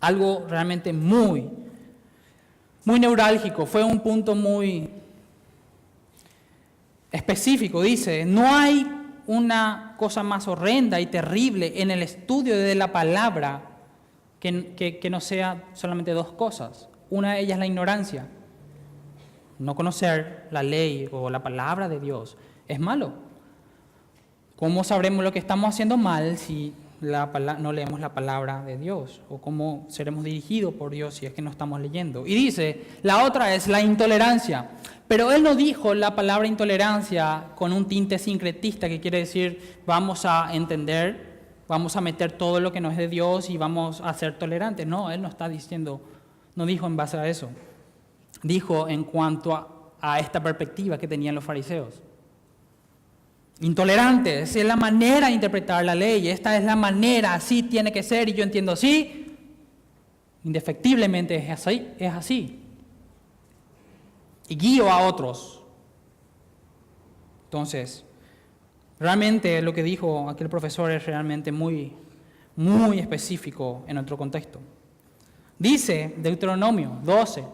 [0.00, 1.48] algo realmente muy,
[2.84, 4.90] muy neurálgico, fue un punto muy
[7.12, 7.80] específico.
[7.80, 8.86] Dice, no hay
[9.26, 13.70] una cosa más horrenda y terrible en el estudio de la palabra
[14.40, 16.88] que, que no sea solamente dos cosas.
[17.08, 18.28] Una de ellas es la ignorancia.
[19.58, 22.36] No conocer la ley o la palabra de Dios
[22.68, 23.12] es malo.
[24.56, 29.20] ¿Cómo sabremos lo que estamos haciendo mal si no leemos la palabra de Dios?
[29.28, 32.26] ¿O cómo seremos dirigidos por Dios si es que no estamos leyendo?
[32.26, 34.70] Y dice, la otra es la intolerancia.
[35.08, 40.24] Pero él no dijo la palabra intolerancia con un tinte sincretista, que quiere decir vamos
[40.24, 41.36] a entender,
[41.68, 44.86] vamos a meter todo lo que no es de Dios y vamos a ser tolerantes.
[44.86, 46.00] No, él no está diciendo,
[46.54, 47.50] no dijo en base a eso.
[48.46, 49.54] Dijo en cuanto
[50.00, 52.00] a, esta perspectiva que tenían los fariseos.
[53.60, 57.90] Intolerante, esa es la manera de interpretar la ley, esta es la manera, así tiene
[57.90, 59.36] que ser y yo entiendo así,
[60.44, 62.60] indefectiblemente es así, es así.
[64.48, 65.60] Y guío a otros.
[67.46, 68.04] Entonces,
[69.00, 71.94] realmente lo que dijo aquel profesor es realmente muy,
[72.54, 74.60] muy específico en otro contexto.
[75.58, 77.44] Dice Deuteronomio 12,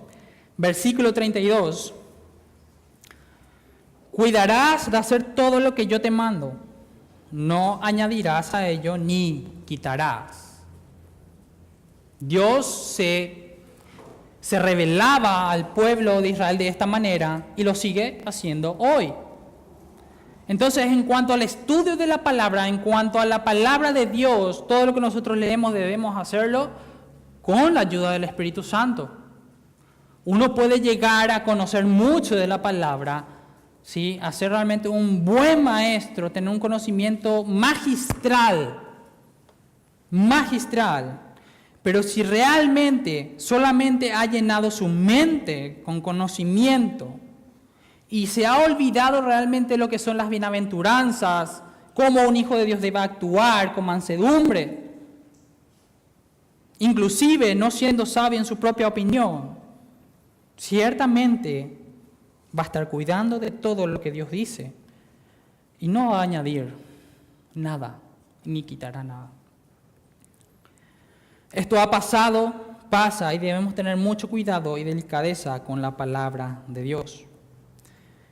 [0.62, 1.92] versículo 32,
[4.12, 6.52] Cuidarás de hacer todo lo que yo te mando.
[7.32, 10.62] No añadirás a ello ni quitarás.
[12.20, 13.58] Dios se,
[14.40, 19.12] se revelaba al pueblo de Israel de esta manera y lo sigue haciendo hoy.
[20.46, 24.68] Entonces, en cuanto al estudio de la palabra, en cuanto a la palabra de Dios,
[24.68, 26.70] todo lo que nosotros leemos debemos hacerlo
[27.40, 29.21] con la ayuda del Espíritu Santo.
[30.24, 33.26] Uno puede llegar a conocer mucho de la palabra
[33.82, 34.18] ¿sí?
[34.22, 38.80] a ser realmente un buen maestro, tener un conocimiento magistral,
[40.10, 41.20] magistral.
[41.82, 47.18] Pero si realmente solamente ha llenado su mente con conocimiento
[48.08, 52.80] y se ha olvidado realmente lo que son las bienaventuranzas, cómo un hijo de Dios
[52.80, 54.92] debe actuar con mansedumbre,
[56.78, 59.61] inclusive no siendo sabio en su propia opinión,
[60.62, 61.76] ciertamente
[62.56, 64.72] va a estar cuidando de todo lo que Dios dice
[65.80, 66.72] y no va a añadir
[67.52, 67.98] nada,
[68.44, 69.28] ni quitará nada.
[71.50, 72.54] Esto ha pasado,
[72.88, 77.24] pasa y debemos tener mucho cuidado y delicadeza con la palabra de Dios.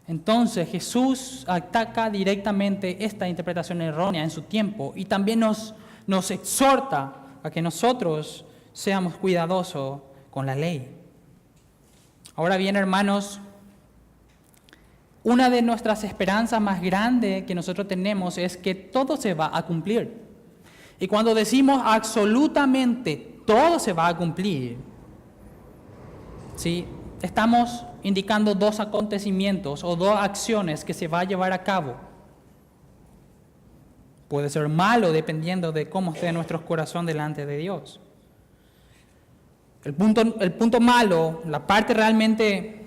[0.07, 5.75] Entonces Jesús ataca directamente esta interpretación errónea en su tiempo y también nos,
[6.07, 7.13] nos exhorta
[7.43, 11.00] a que nosotros seamos cuidadosos con la ley.
[12.41, 13.39] Ahora bien, hermanos,
[15.23, 19.67] una de nuestras esperanzas más grandes que nosotros tenemos es que todo se va a
[19.67, 20.23] cumplir.
[20.99, 24.79] Y cuando decimos absolutamente todo se va a cumplir,
[26.57, 26.87] ¿sí?
[27.21, 31.97] estamos indicando dos acontecimientos o dos acciones que se va a llevar a cabo.
[34.29, 38.01] Puede ser malo dependiendo de cómo esté nuestro corazón delante de Dios.
[39.83, 42.87] El punto, el punto malo, la parte realmente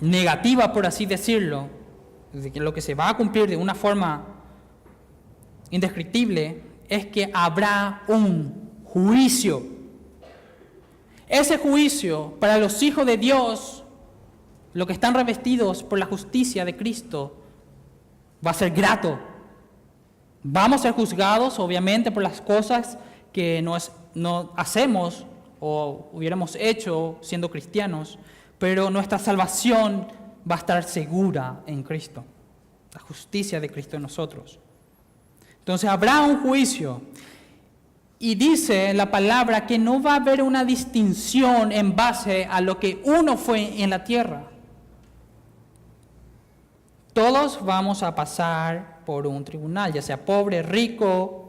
[0.00, 1.68] negativa, por así decirlo,
[2.32, 4.24] de que lo que se va a cumplir de una forma
[5.70, 9.62] indescriptible, es que habrá un juicio.
[11.28, 13.84] Ese juicio para los hijos de Dios,
[14.72, 17.36] los que están revestidos por la justicia de Cristo,
[18.46, 19.18] va a ser grato.
[20.42, 22.98] Vamos a ser juzgados, obviamente, por las cosas
[23.32, 23.76] que no,
[24.14, 25.26] no hacemos
[25.60, 28.18] o hubiéramos hecho siendo cristianos,
[28.58, 30.08] pero nuestra salvación
[30.50, 32.24] va a estar segura en Cristo,
[32.92, 34.58] la justicia de Cristo en nosotros.
[35.58, 37.02] Entonces habrá un juicio.
[38.20, 42.80] Y dice la palabra que no va a haber una distinción en base a lo
[42.80, 44.48] que uno fue en la tierra.
[47.12, 51.47] Todos vamos a pasar por un tribunal, ya sea pobre, rico,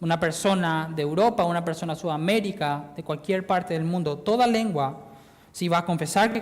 [0.00, 4.98] una persona de Europa, una persona de Sudamérica, de cualquier parte del mundo, toda lengua,
[5.52, 6.40] si va a confesar que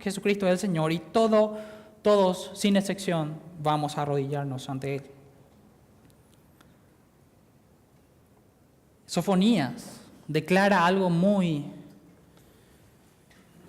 [0.00, 1.58] Jesucristo es el Señor y todo,
[2.02, 5.02] todos, sin excepción, vamos a arrodillarnos ante Él.
[9.06, 11.66] Sofonías declara algo muy,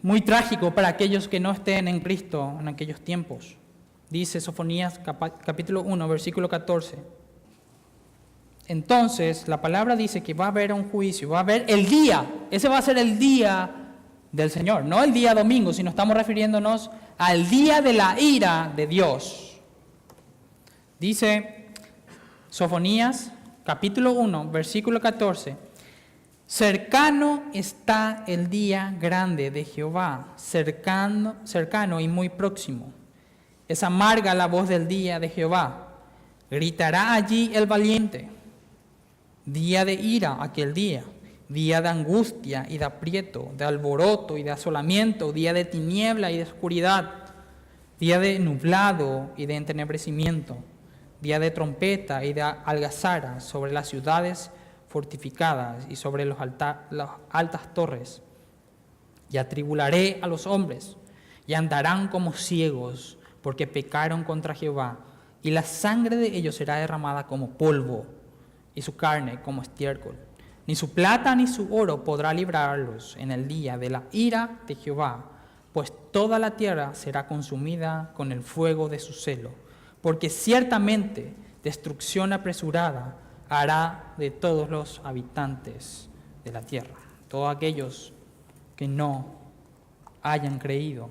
[0.01, 3.55] muy trágico para aquellos que no estén en Cristo en aquellos tiempos.
[4.09, 4.99] Dice Sofonías
[5.43, 7.24] capítulo 1, versículo 14.
[8.67, 12.25] Entonces, la palabra dice que va a haber un juicio, va a haber el día,
[12.49, 13.69] ese va a ser el día
[14.31, 18.87] del Señor, no el día domingo, sino estamos refiriéndonos al día de la ira de
[18.87, 19.61] Dios.
[20.99, 21.67] Dice
[22.49, 23.31] Sofonías
[23.63, 25.57] capítulo 1, versículo 14.
[26.47, 32.93] Cercano está el día grande de Jehová, cercano, cercano y muy próximo.
[33.67, 35.87] Es amarga la voz del día de Jehová.
[36.51, 38.34] Gritará allí el valiente.
[39.45, 41.03] Día de ira aquel día,
[41.49, 46.37] día de angustia y de aprieto, de alboroto y de asolamiento, día de tiniebla y
[46.37, 47.11] de oscuridad,
[47.99, 50.57] día de nublado y de entenebrecimiento,
[51.21, 54.49] día de trompeta y de algazara sobre las ciudades
[54.87, 56.37] fortificadas y sobre las
[57.29, 58.23] altas torres.
[59.29, 60.97] Y atribularé a los hombres,
[61.45, 65.01] y andarán como ciegos, porque pecaron contra Jehová,
[65.43, 68.07] y la sangre de ellos será derramada como polvo,
[68.75, 70.15] y su carne como estiércol.
[70.67, 74.75] Ni su plata ni su oro podrá librarlos en el día de la ira de
[74.75, 75.31] Jehová,
[75.73, 79.51] pues toda la tierra será consumida con el fuego de su celo,
[80.01, 81.33] porque ciertamente
[81.63, 83.17] destrucción apresurada
[83.49, 86.09] hará de todos los habitantes
[86.43, 86.95] de la tierra,
[87.27, 88.13] todos aquellos
[88.75, 89.35] que no
[90.21, 91.09] hayan creído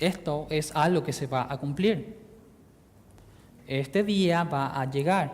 [0.00, 2.19] Esto es algo que se va a cumplir.
[3.70, 5.32] Este día va a llegar.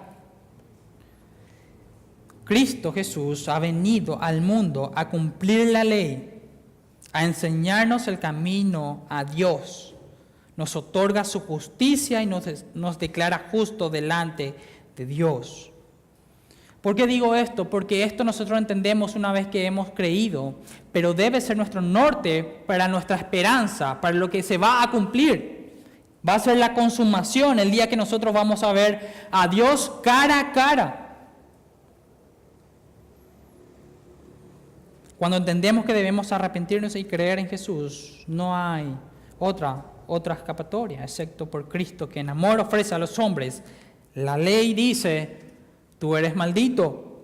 [2.45, 6.39] Cristo Jesús ha venido al mundo a cumplir la ley,
[7.15, 9.95] a enseñarnos el camino a Dios.
[10.55, 14.55] Nos otorga su justicia y nos, declara justo delante
[14.95, 15.73] de Dios.
[16.83, 17.71] ¿Por qué digo esto?
[17.71, 20.57] Porque esto nosotros entendemos una vez que hemos creído,
[20.93, 25.56] pero debe ser nuestro norte para nuestra esperanza, para lo que se va a cumplir.
[26.27, 30.41] Va a ser la consumación el día que nosotros vamos a ver a Dios cara
[30.41, 31.03] a cara.
[35.19, 38.95] Cuando entendemos que debemos arrepentirnos y creer en Jesús, no hay
[39.39, 43.63] otra, otra escapatoria, excepto por Cristo, que en amor ofrece a los hombres.
[44.15, 45.39] La ley dice,
[45.99, 47.23] tú eres maldito,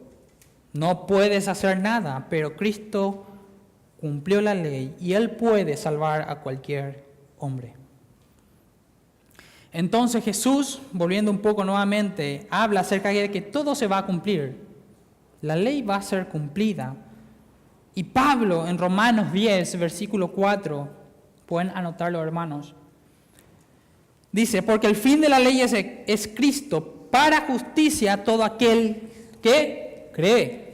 [0.72, 3.26] no puedes hacer nada, pero Cristo
[4.00, 7.04] cumplió la ley y Él puede salvar a cualquier
[7.38, 7.81] hombre.
[9.72, 14.56] Entonces Jesús, volviendo un poco nuevamente, habla acerca de que todo se va a cumplir.
[15.40, 16.94] La ley va a ser cumplida.
[17.94, 20.88] Y Pablo en Romanos 10, versículo 4,
[21.46, 22.74] pueden anotarlo hermanos,
[24.30, 29.10] dice, porque el fin de la ley es, Cristo para justicia todo aquel
[29.42, 30.72] que cree.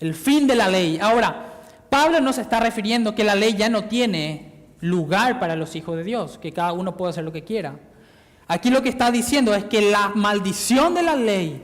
[0.00, 0.98] El fin de la ley.
[1.00, 1.54] Ahora,
[1.88, 6.04] Pablo no está refiriendo que la ley ya no tiene lugar para los hijos de
[6.04, 7.78] Dios, que cada uno puede hacer lo que quiera.
[8.48, 11.62] Aquí lo que está diciendo es que la maldición de la ley,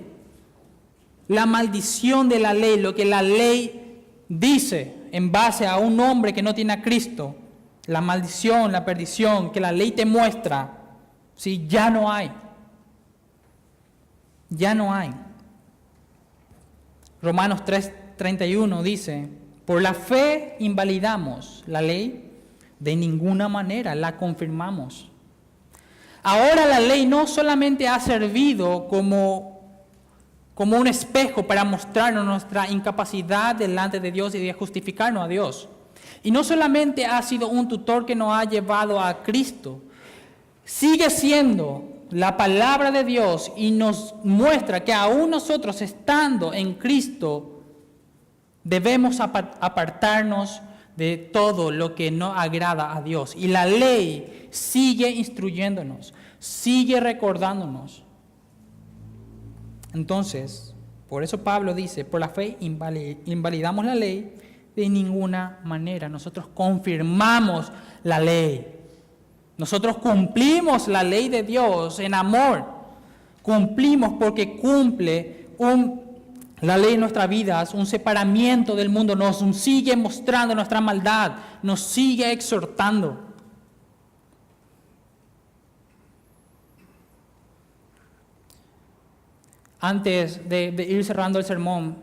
[1.27, 6.33] la maldición de la ley, lo que la ley dice en base a un hombre
[6.33, 7.35] que no tiene a Cristo,
[7.87, 10.79] la maldición, la perdición que la ley te muestra,
[11.35, 12.31] si ya no hay
[14.57, 15.11] ya no hay.
[17.23, 19.29] Romanos 3:31 dice,
[19.65, 22.31] por la fe invalidamos la ley,
[22.79, 25.11] de ninguna manera la confirmamos.
[26.27, 29.61] Ahora la ley no solamente ha servido como,
[30.55, 35.69] como un espejo para mostrarnos nuestra incapacidad delante de Dios y de justificarnos a Dios.
[36.23, 39.83] Y no solamente ha sido un tutor que nos ha llevado a Cristo,
[40.65, 47.61] sigue siendo la palabra de Dios y nos muestra que aún nosotros estando en Cristo
[48.63, 50.63] debemos apartarnos
[50.97, 53.35] de todo lo que no agrada a Dios.
[53.37, 58.05] Y la ley sigue instruyéndonos, sigue recordándonos.
[59.93, 60.75] Entonces,
[61.09, 64.35] por eso Pablo dice, por la fe invalidamos la ley,
[64.75, 66.09] De ninguna manera.
[66.09, 67.71] Nosotros confirmamos
[68.03, 68.67] la ley.
[69.57, 72.65] Nosotros cumplimos la ley de Dios en amor.
[73.41, 76.03] Cumplimos porque cumple un,
[76.61, 81.33] la ley en nuestra vida, es un separamiento del mundo, nos sigue mostrando nuestra maldad,
[81.63, 83.21] nos sigue exhortando.
[89.81, 91.97] Antes de, ir cerrando el sermón,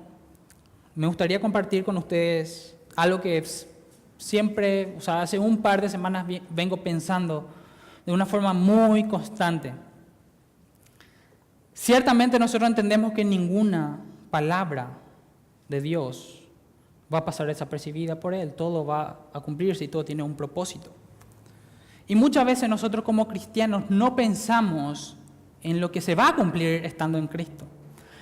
[0.94, 3.44] me gustaría compartir con ustedes algo que
[4.18, 7.50] siempre, o sea, hace un par de semanas vengo pensando
[8.06, 9.74] de una forma muy constante.
[11.74, 14.00] Ciertamente nosotros entendemos que ninguna
[14.32, 14.98] palabra
[15.70, 16.42] de Dios
[17.14, 20.92] va a pasar desapercibida por Él, todo va a cumplirse y todo tiene un propósito.
[22.08, 25.18] Y muchas veces nosotros como cristianos no pensamos
[25.62, 27.66] en lo que se va a cumplir estando en Cristo.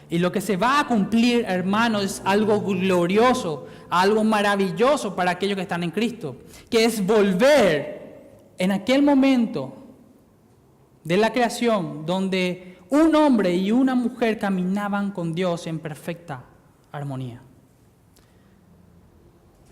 [0.10, 5.55] Y lo que se va a cumplir, hermanos, es algo glorioso, algo maravilloso para aquellos
[5.55, 6.38] que están en Cristo,
[6.70, 9.74] que es volver en aquel momento
[11.03, 16.44] de la creación donde un hombre y una mujer caminaban con Dios en perfecta
[16.92, 17.42] armonía.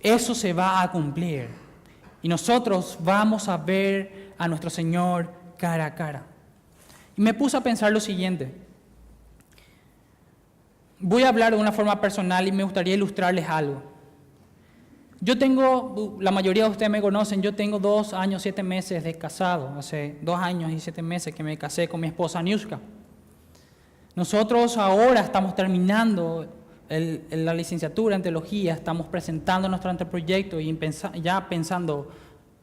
[0.01, 1.47] Eso se va a cumplir
[2.22, 6.26] y nosotros vamos a ver a nuestro Señor cara a cara.
[7.15, 8.53] Y me puse a pensar lo siguiente.
[10.99, 13.82] Voy a hablar de una forma personal y me gustaría ilustrarles algo.
[15.20, 19.15] Yo tengo, la mayoría de ustedes me conocen, yo tengo dos años, siete meses de
[19.15, 22.80] casado, hace dos años y siete meses que me casé con mi esposa Niuska.
[24.18, 26.47] Nosotros ahora estamos terminando
[26.89, 30.76] la licenciatura en teología, estamos presentando nuestro anteproyecto y
[31.22, 32.09] ya pensando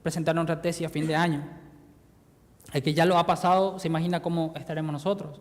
[0.02, 1.44] presentar nuestra tesis a fin de año.
[2.72, 5.40] El que ya lo ha pasado se imagina cómo estaremos nosotros.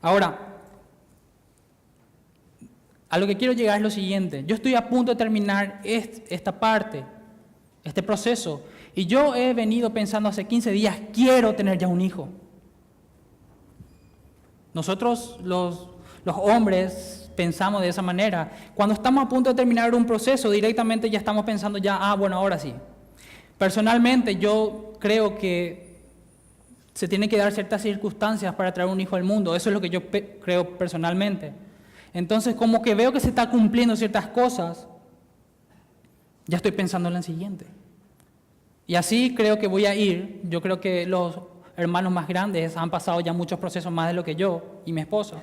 [0.00, 0.60] Ahora,
[3.08, 4.44] a lo que quiero llegar es lo siguiente.
[4.46, 7.04] Yo estoy a punto de terminar esta parte,
[7.82, 8.62] este proceso,
[8.94, 12.28] y yo he venido pensando hace 15 días, quiero tener ya un hijo.
[14.76, 15.88] Nosotros los,
[16.22, 18.52] los hombres pensamos de esa manera.
[18.74, 22.36] Cuando estamos a punto de terminar un proceso, directamente ya estamos pensando ya, ah, bueno,
[22.36, 22.74] ahora sí.
[23.56, 25.96] Personalmente yo creo que
[26.92, 29.56] se tienen que dar ciertas circunstancias para traer un hijo al mundo.
[29.56, 31.54] Eso es lo que yo creo personalmente.
[32.12, 34.86] Entonces, como que veo que se está cumpliendo ciertas cosas,
[36.46, 37.64] ya estoy pensando en la siguiente.
[38.86, 40.42] Y así creo que voy a ir.
[40.44, 44.24] Yo creo que los hermanos más grandes han pasado ya muchos procesos más de lo
[44.24, 45.36] que yo y mi esposa.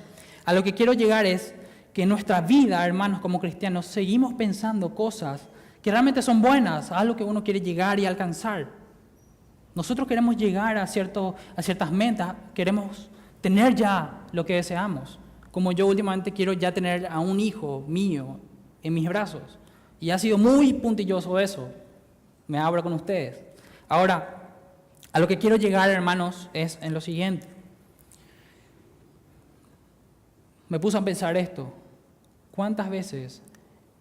[0.44, 1.54] A lo que quiero llegar es
[1.92, 5.48] que en nuestra vida, hermanos, como cristianos, seguimos pensando cosas
[5.82, 8.68] que realmente son buenas, a lo que uno quiere llegar y alcanzar.
[9.74, 13.10] Nosotros queremos llegar a, cierto, a ciertas metas, queremos
[13.40, 15.18] tener ya lo que deseamos
[15.54, 18.40] como yo últimamente quiero ya tener a un hijo mío
[18.82, 19.56] en mis brazos.
[20.00, 21.68] Y ha sido muy puntilloso eso.
[22.48, 23.40] Me abro con ustedes.
[23.88, 24.43] Ahora,
[25.14, 27.46] a lo que quiero llegar, hermanos, es en lo siguiente.
[30.68, 31.72] Me puse a pensar esto.
[32.50, 33.40] ¿Cuántas veces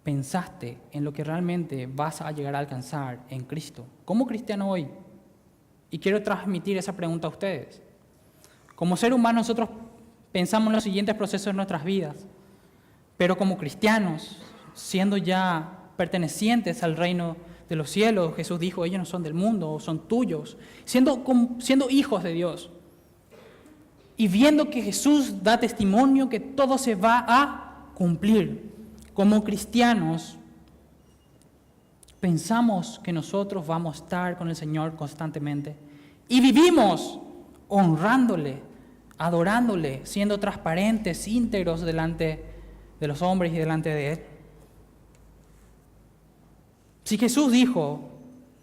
[0.03, 3.85] pensaste en lo que realmente vas a llegar a alcanzar en Cristo?
[4.05, 4.87] Como cristiano hoy.
[5.91, 7.79] Y quiero transmitir esa pregunta a ustedes.
[8.75, 9.69] Como ser humano nosotros
[10.31, 12.25] pensamos en los siguientes procesos de nuestras vidas,
[13.17, 14.41] pero como cristianos,
[14.73, 17.37] siendo ya pertenecientes al reino
[17.69, 21.23] de los cielos, Jesús dijo, ellos no son del mundo, son tuyos, siendo,
[21.89, 22.69] hijos de Dios.
[24.15, 28.71] Y viendo que Jesús da testimonio que todo se va a cumplir,
[29.13, 30.37] como cristianos,
[32.19, 35.75] pensamos que nosotros vamos a estar con el Señor constantemente
[36.27, 37.19] y vivimos
[37.67, 38.61] honrándole,
[39.17, 42.43] adorándole, siendo transparentes, íntegros delante
[42.99, 44.19] de los hombres y delante de Él.
[47.03, 48.09] Si Jesús dijo,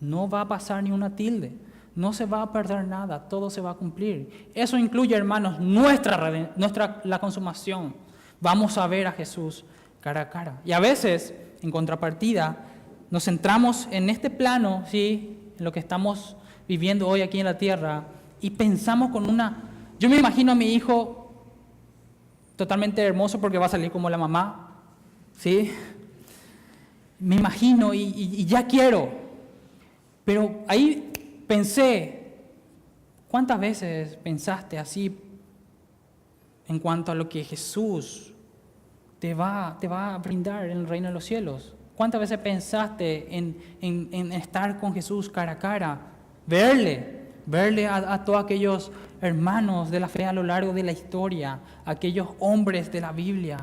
[0.00, 1.52] no va a pasar ni una tilde,
[1.94, 4.50] no se va a perder nada, todo se va a cumplir.
[4.54, 7.94] Eso incluye, hermanos, nuestra, nuestra la consumación.
[8.40, 9.64] Vamos a ver a Jesús
[10.00, 10.60] cara a cara.
[10.64, 12.66] Y a veces, en contrapartida,
[13.10, 15.52] nos centramos en este plano, ¿sí?
[15.58, 16.36] en lo que estamos
[16.66, 18.04] viviendo hoy aquí en la tierra,
[18.40, 19.70] y pensamos con una
[20.00, 21.30] yo me imagino a mi hijo
[22.56, 24.80] totalmente hermoso porque va a salir como la mamá,
[25.36, 25.70] ¿sí?
[27.20, 29.08] Me imagino y, ya quiero.
[30.24, 31.12] Pero ahí
[31.46, 32.34] pensé,
[33.28, 35.18] ¿cuántas veces pensaste así
[36.66, 38.32] en cuanto a lo que Jesús
[39.18, 41.74] te va, te va a brindar en el reino de los cielos?
[41.94, 46.00] ¿Cuántas veces pensaste en, en estar con Jesús cara a cara,
[46.46, 51.58] verle, verle a, todos aquellos hermanos de la fe a lo largo de la historia,
[51.84, 53.58] aquellos hombres de la Biblia.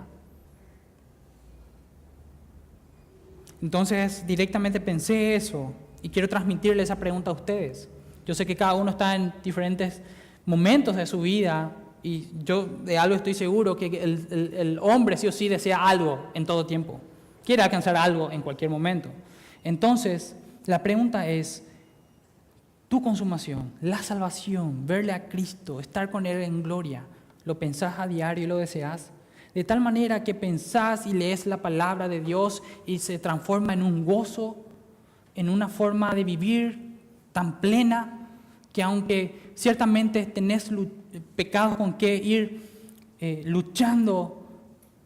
[3.61, 7.89] Entonces directamente pensé eso y quiero transmitirle esa pregunta a ustedes.
[8.25, 10.01] Yo sé que cada uno está en diferentes
[10.45, 11.71] momentos de su vida
[12.03, 16.45] y yo de algo estoy seguro que el, hombre sí o sí desea algo en
[16.45, 16.99] todo tiempo.
[17.43, 19.09] Quiere alcanzar algo en cualquier momento.
[19.63, 20.35] Entonces,
[20.65, 21.63] la pregunta es,
[22.87, 27.03] tu consumación, la salvación, verle a Cristo, estar con Él en gloria,
[27.43, 29.11] ¿lo pensás a diario y lo deseas?
[29.53, 33.81] De tal manera que pensás y lees la palabra de Dios y se transforma en
[33.81, 34.65] un gozo,
[35.35, 36.97] en una forma de vivir
[37.31, 38.29] tan plena
[38.71, 40.69] que aunque ciertamente tenés
[41.35, 42.61] pecados con que ir
[43.19, 44.45] eh, luchando,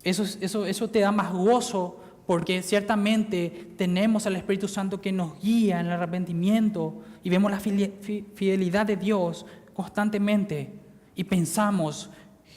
[0.03, 5.41] eso, eso, eso te da más gozo porque ciertamente tenemos al Espíritu Santo que nos
[5.41, 10.71] guía en el arrepentimiento y vemos la fidelidad de Dios constantemente
[11.15, 12.09] y pensamos,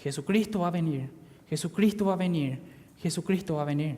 [0.03, 1.11] Jesucristo va a venir,
[1.49, 2.59] Jesucristo va a venir,
[3.01, 3.97] Jesucristo va a venir.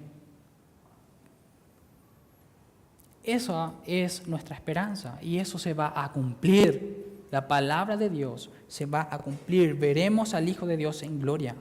[3.22, 7.04] Esa es nuestra esperanza y eso se va a cumplir.
[7.32, 9.74] La palabra de Dios se va a cumplir.
[9.74, 11.56] Veremos al Hijo de Dios en gloria.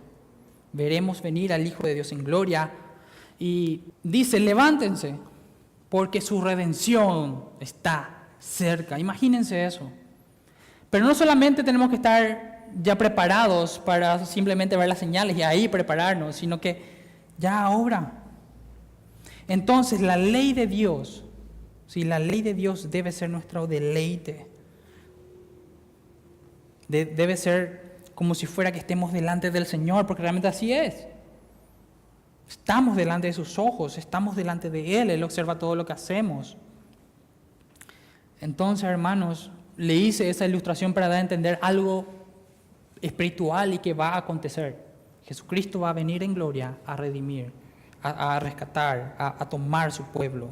[0.73, 2.71] Veremos venir al Hijo de Dios en gloria
[3.39, 5.15] y dice, levántense,
[5.89, 8.99] porque su redención está cerca.
[8.99, 9.89] Imagínense eso.
[10.91, 15.67] Pero no solamente tenemos que estar ya preparados para simplemente ver las señales y ahí
[15.67, 16.81] prepararnos, sino que
[17.37, 18.23] ya obra.
[19.47, 21.23] Entonces la ley de Dios,
[21.87, 24.47] si la ley de Dios debe ser nuestro deleite,
[26.87, 31.07] debe ser como si fuera que estemos delante del Señor, porque realmente así es.
[32.47, 36.57] Estamos delante de sus ojos, estamos delante de Él, Él observa todo lo que hacemos.
[38.39, 42.24] Entonces, hermanos, le hice esa ilustración para dar a entender algo
[43.05, 44.83] espiritual y que va a acontecer.
[45.23, 47.51] Jesucristo va a venir en gloria a redimir,
[48.01, 50.49] a, rescatar, a, tomar su pueblo.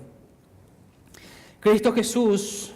[1.59, 2.73] Cristo Jesús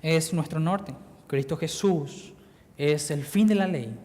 [0.00, 0.94] es nuestro norte.
[1.28, 2.32] Cristo Jesús
[2.76, 3.96] es el fin de la ley.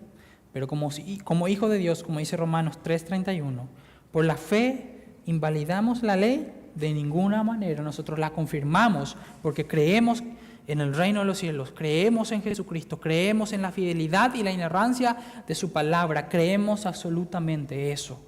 [0.53, 0.89] Pero como,
[1.23, 3.67] como hijo de Dios, como dice Romanos 3:31,
[4.11, 10.23] por la fe invalidamos la ley, de ninguna manera nosotros la confirmamos, porque creemos
[10.67, 14.51] en el reino de los cielos, creemos en Jesucristo, creemos en la fidelidad y la
[14.51, 18.19] inerrancia de su palabra, creemos absolutamente eso.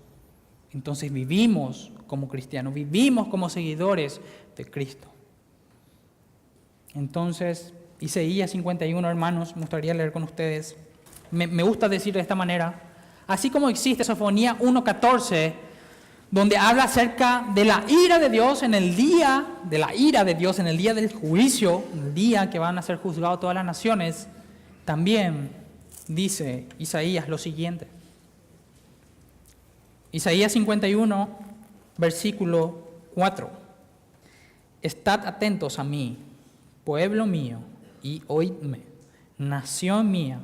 [0.72, 4.22] Entonces vivimos como cristianos, vivimos como seguidores
[4.56, 5.08] de Cristo.
[6.96, 10.76] Entonces, Isaías 51, hermanos, me gustaría leer con ustedes
[11.32, 12.82] me, gusta decir de esta manera,
[13.28, 15.54] así como existe Sofonía 1.14,
[16.32, 20.36] donde habla acerca de la ira de Dios en el día, de la ira de
[20.36, 23.66] Dios en el día del juicio, el día que van a ser juzgados todas las
[23.66, 24.28] naciones,
[24.86, 25.50] también
[26.08, 27.88] dice Isaías lo siguiente.
[30.12, 31.30] Isaías 51,
[31.98, 33.50] versículo 4.
[34.82, 36.18] Estad atentos a mí,
[36.84, 37.60] pueblo mío,
[38.02, 38.82] y oídme,
[39.38, 40.40] nación mía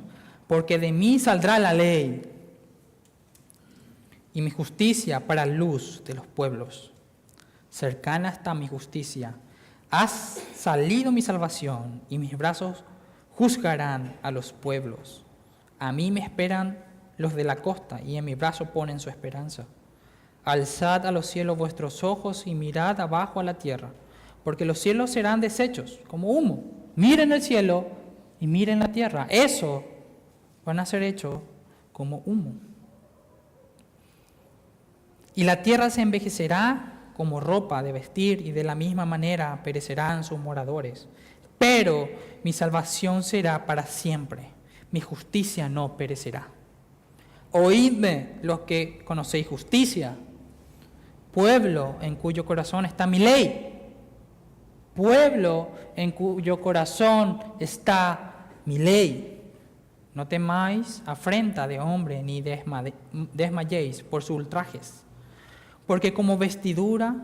[0.46, 2.22] porque de mí saldrá la ley
[4.36, 6.92] y mi justicia para luz de los pueblos.
[7.70, 9.34] Cercana está mi justicia.
[9.90, 12.84] Has salido mi salvación y mis brazos
[13.30, 15.24] juzgarán a los pueblos.
[15.78, 16.84] A mí me esperan
[17.16, 19.64] los de la costa y en mi brazo ponen su esperanza.
[20.44, 23.94] Alzad a los cielos vuestros ojos y mirad abajo a la tierra,
[24.44, 26.62] porque los cielos serán deshechos como humo.
[26.94, 27.86] Miren el cielo
[28.38, 29.28] y miren la tierra.
[29.30, 29.82] Eso
[30.62, 31.40] van a ser hechos
[31.90, 32.52] como humo.
[35.36, 40.24] Y la tierra se envejecerá como ropa de vestir y de la misma manera perecerán
[40.24, 41.08] sus moradores.
[41.58, 42.08] Pero
[42.42, 44.48] mi salvación será para siempre,
[44.90, 46.48] mi justicia no perecerá.
[47.52, 50.16] Oídme los que conocéis justicia,
[51.32, 53.78] pueblo en cuyo corazón está mi ley,
[54.94, 59.42] pueblo en cuyo corazón está mi ley.
[60.14, 65.05] No temáis afrenta de hombre, ni desmayéis por sus ultrajes,
[65.86, 67.16] porque como vestidura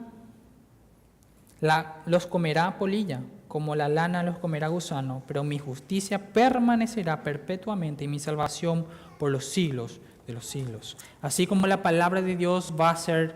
[2.06, 8.08] los comerá polilla, como la lana los comerá gusano, pero mi justicia permanecerá perpetuamente y
[8.08, 8.86] mi salvación
[9.18, 10.96] por los siglos de los siglos.
[11.20, 13.34] Así como la palabra de Dios va a ser,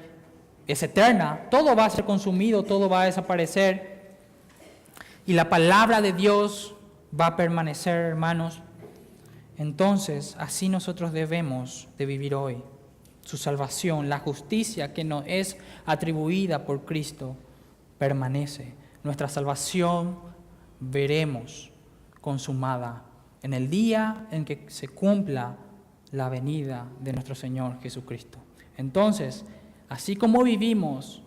[0.67, 3.97] es eterna, todo va a ser consumido, todo va a desaparecer,
[5.27, 6.75] y la palabra de Dios
[7.19, 8.63] va a permanecer, hermanos,
[9.59, 12.63] entonces, así nosotros debemos de vivir hoy.
[13.27, 17.35] Su salvación, la justicia que nos es atribuida por Cristo,
[17.99, 18.73] permanece.
[19.03, 20.17] Nuestra salvación
[20.79, 21.73] veremos
[22.21, 23.03] consumada
[23.43, 25.57] en el día en que se cumpla
[26.13, 28.39] la venida de nuestro Señor Jesucristo.
[28.77, 29.45] Entonces,
[29.89, 31.21] así como vivimos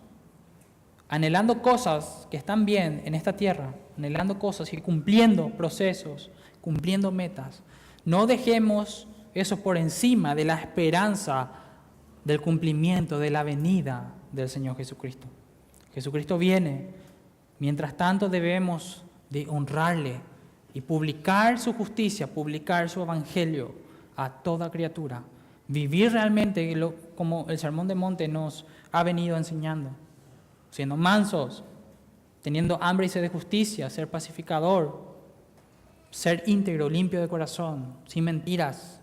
[1.06, 6.30] anhelando cosas que están bien en esta tierra, anhelando cosas y cumpliendo procesos,
[6.62, 7.62] cumpliendo metas.
[8.06, 11.59] No dejemos eso por encima de la esperanza
[12.24, 15.26] del cumplimiento de la venida del Señor Jesucristo.
[15.94, 16.88] Jesucristo viene,
[17.58, 20.20] mientras tanto debemos de honrarle
[20.74, 23.74] y publicar su justicia, publicar su evangelio
[24.16, 25.22] a toda criatura.
[25.66, 26.76] Vivir realmente
[27.14, 29.90] como el Sermón de Monte nos ha venido enseñando,
[30.70, 31.64] siendo mansos,
[32.42, 35.10] teniendo hambre y sed de justicia, ser pacificador,
[36.10, 38.99] ser íntegro, limpio de corazón, sin mentiras,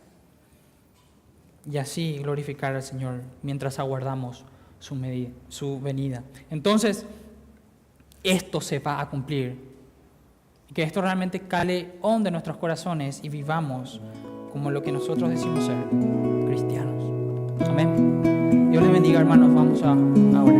[1.69, 4.45] y así glorificar al Señor mientras aguardamos
[4.79, 6.23] su, medida, su venida.
[6.49, 7.05] Entonces,
[8.23, 9.67] esto se va a cumplir.
[10.73, 14.01] Que esto realmente cale hondo en nuestros corazones y vivamos
[14.51, 15.77] como lo que nosotros decimos ser
[16.45, 17.05] cristianos.
[17.67, 18.69] Amén.
[18.71, 19.53] Dios les bendiga, hermanos.
[19.53, 20.57] Vamos a, a orar.